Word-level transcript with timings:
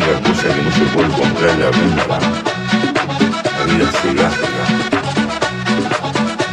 única 0.00 0.28
cosa 0.28 0.48
que 0.54 0.62
no 0.62 0.72
se 0.72 0.84
puede 0.94 1.08
comprar 1.08 1.58
la 1.58 1.70
vida. 1.70 2.04
La 3.58 3.64
vida 3.66 3.92
se 4.02 4.14
gasta. 4.14 4.48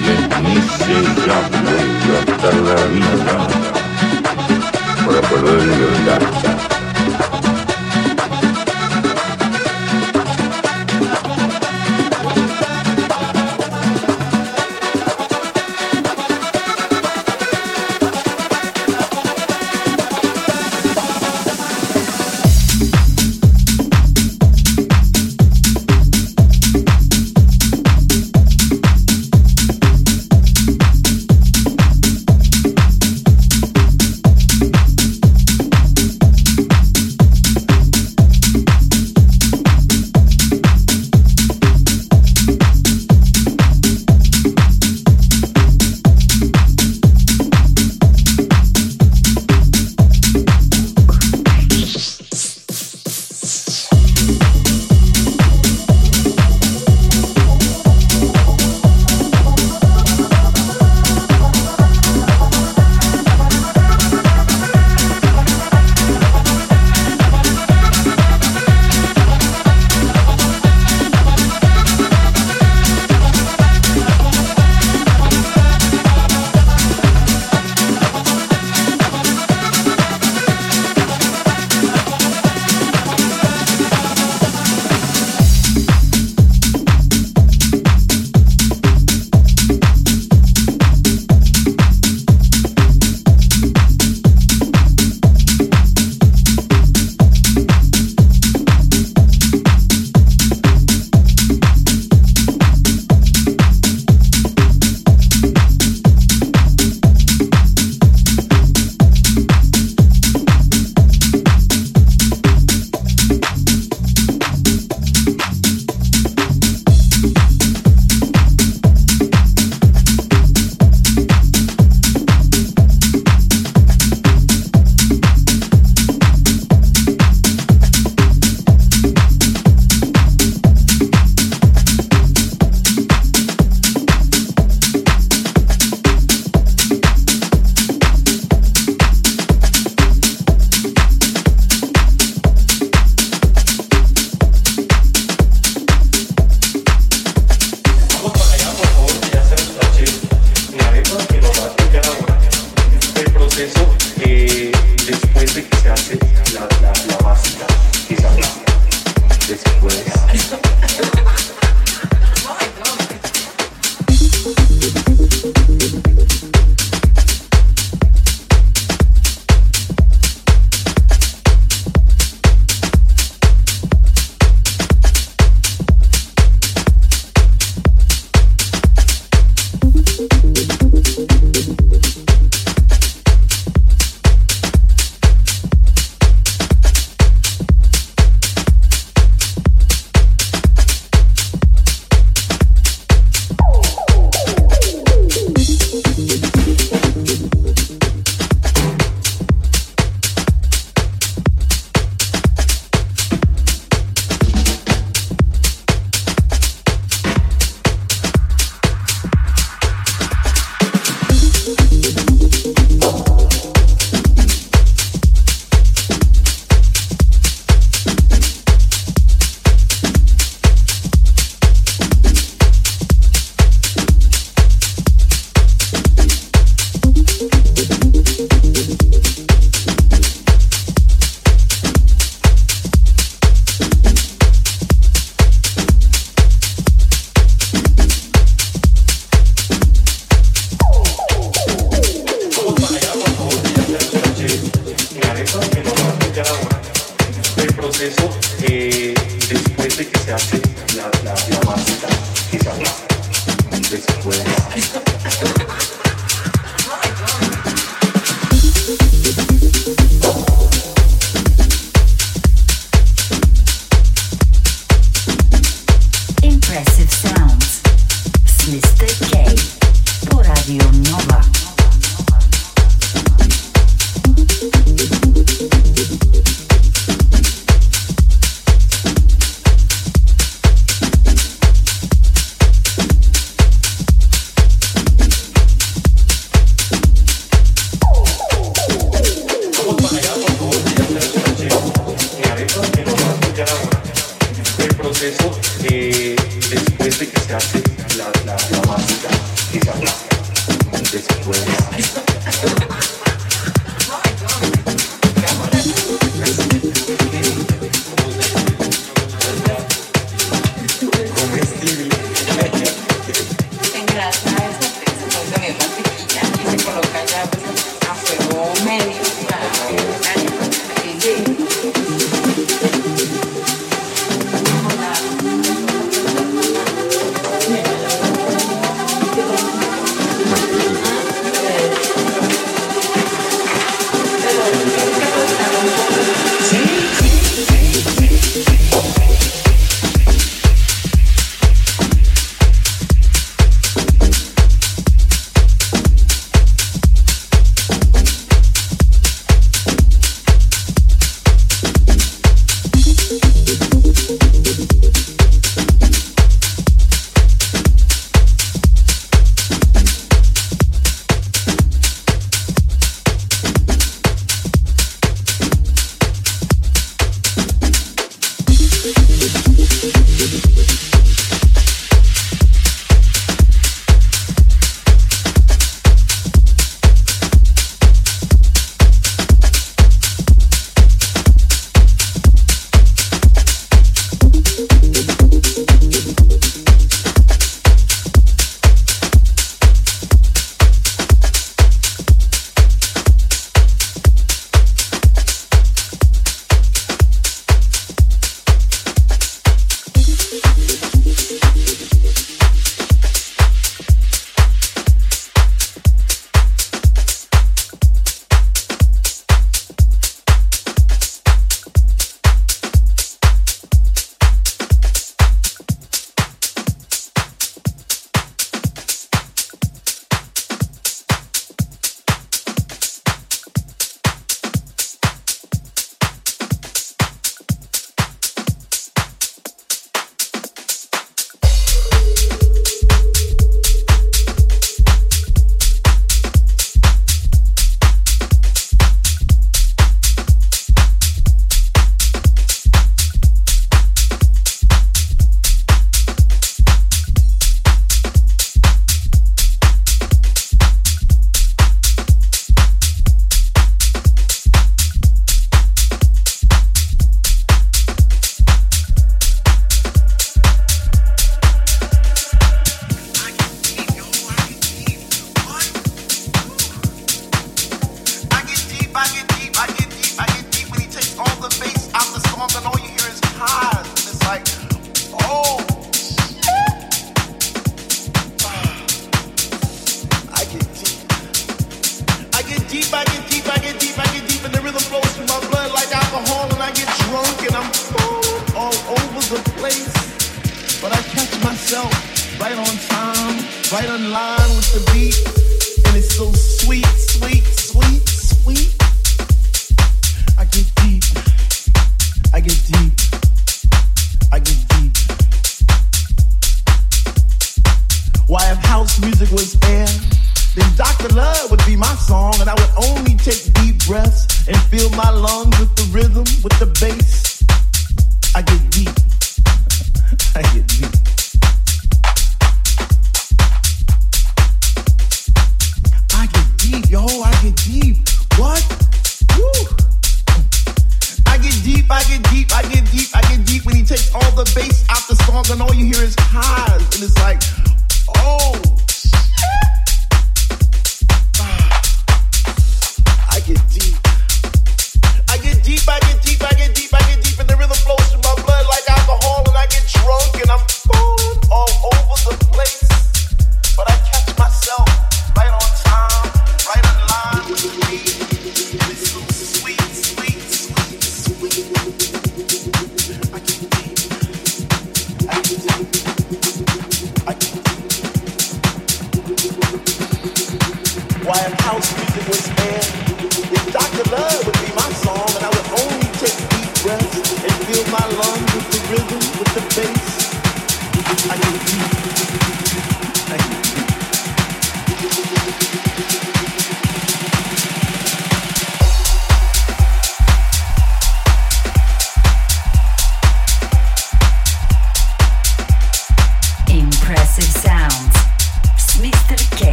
Y 0.00 0.04
es 0.10 0.20
miserable 0.42 1.74
gastar 2.08 2.54
la 2.54 2.78
vida 2.86 3.34
para 5.04 5.20
perder 5.28 5.62
lo 5.66 5.86
que. 6.04 6.71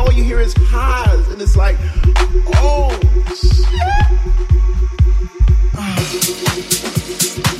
and 0.00 0.08
all 0.08 0.14
you 0.14 0.24
hear 0.24 0.40
is 0.40 0.54
highs, 0.56 1.28
and 1.28 1.40
it's 1.42 1.56
like, 1.56 1.76
oh, 2.56 2.90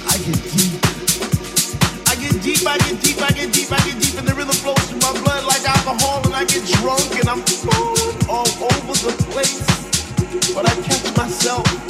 I 0.07 0.17
get 0.25 0.43
deep. 0.53 0.81
I 2.09 2.17
get 2.17 2.43
deep, 2.43 2.67
I 2.67 2.79
get 2.79 3.03
deep, 3.03 3.23
I 3.23 3.31
get 3.33 3.53
deep, 3.53 3.73
I 3.73 3.79
get 3.85 4.01
deep, 4.01 4.19
and 4.19 4.27
the 4.29 4.35
rhythm 4.35 4.55
flows 4.55 4.79
through 4.89 5.01
my 5.01 5.13
blood 5.23 5.45
like 5.45 5.69
alcohol, 5.69 6.23
and 6.25 6.35
I 6.35 6.45
get 6.45 6.65
drunk, 6.81 7.19
and 7.19 7.29
I'm 7.29 7.43
falling 7.43 8.29
all 8.29 8.49
over 8.49 8.95
the 8.95 9.13
place, 9.31 10.55
but 10.55 10.69
I 10.69 10.75
catch 10.83 11.17
myself. 11.17 11.90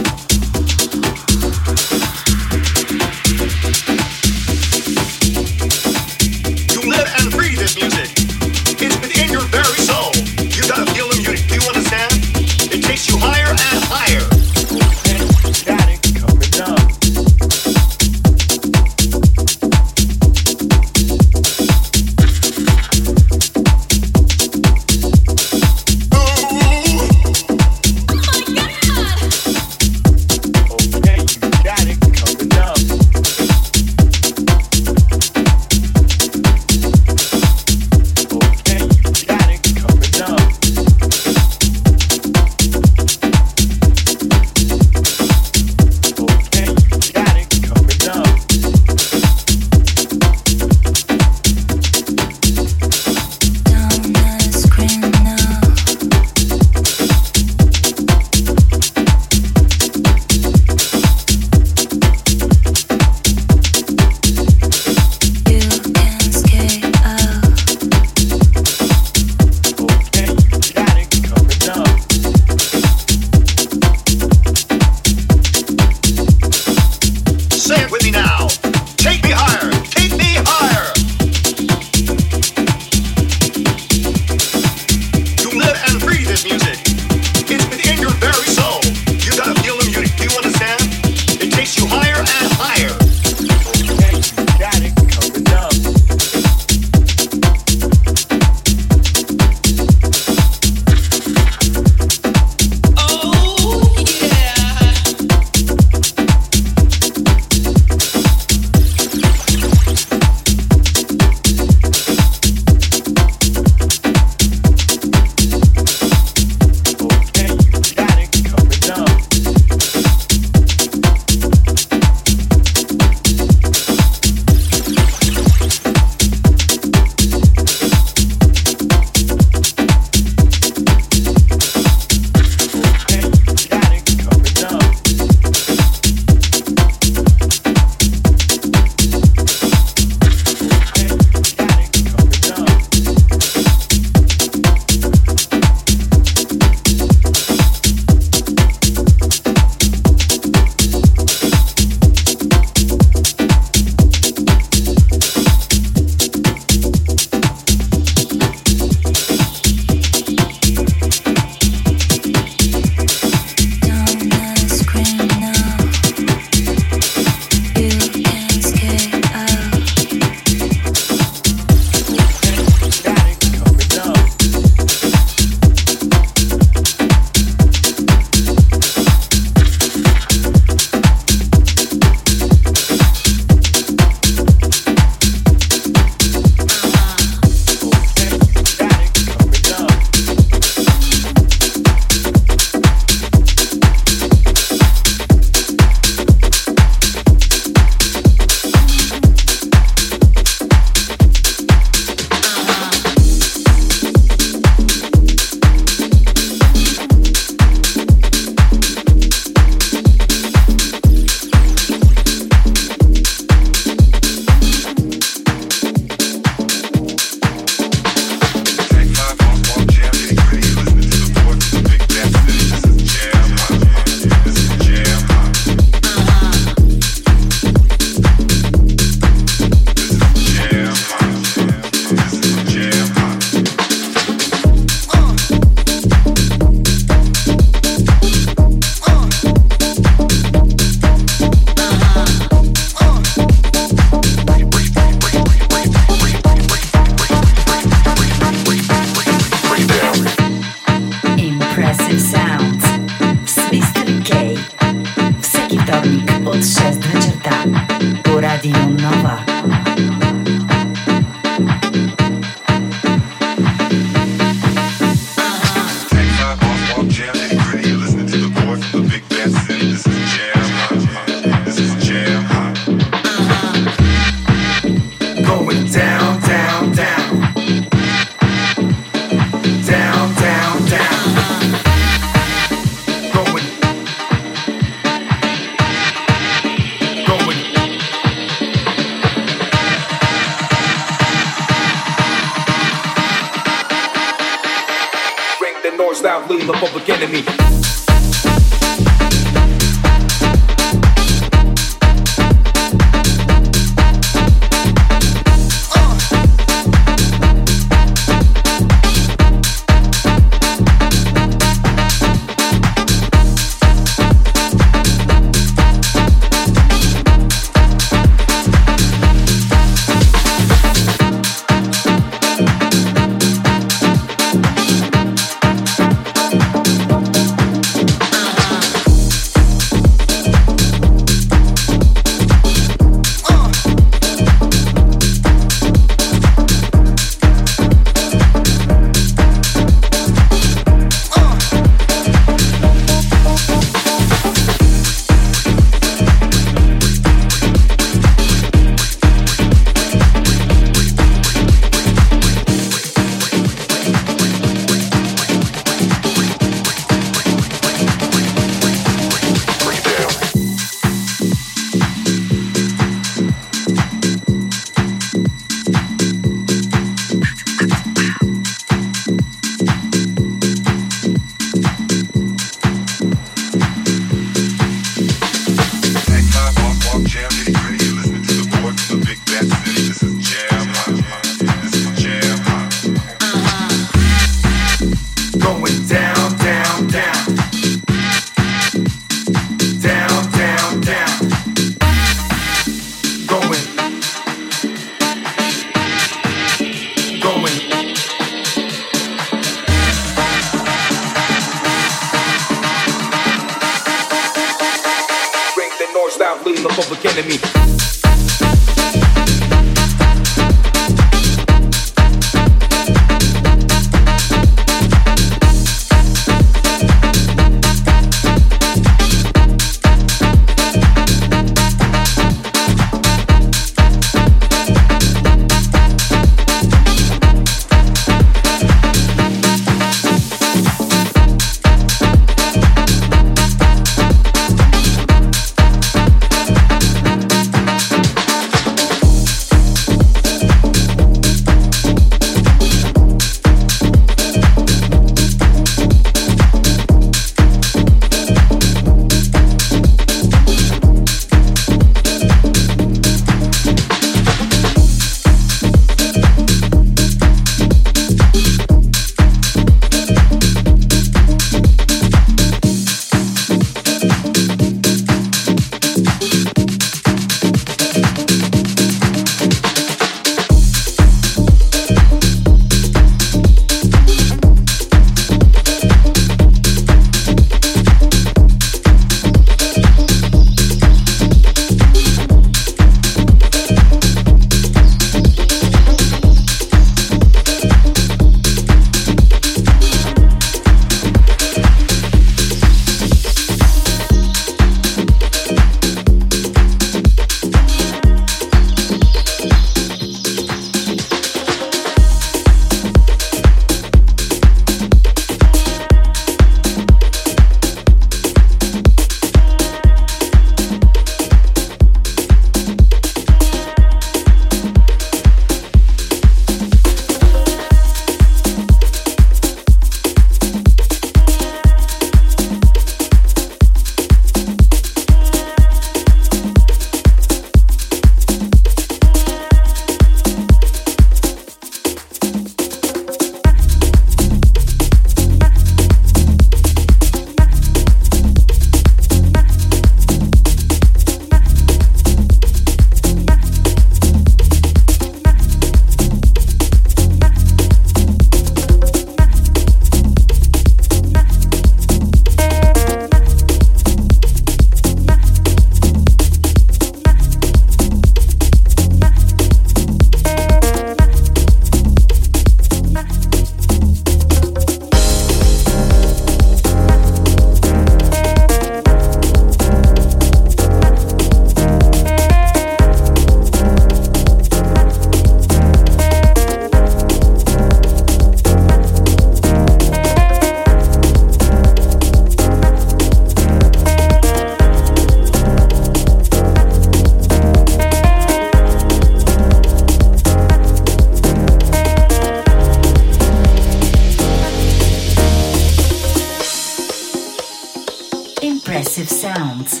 Impressive 598.62 599.28
sounds. 599.28 600.00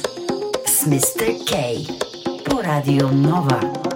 It's 0.64 0.84
Mr. 0.84 1.46
K. 1.46 1.86
Por 2.44 2.64
Radio 2.64 3.08
Nova. 3.08 3.87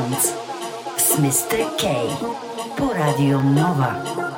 Sounds 0.00 0.32
Mr. 1.20 1.60
K 1.76 1.92
po 2.72 2.88
Radio 2.96 3.36
Nova. 3.44 4.29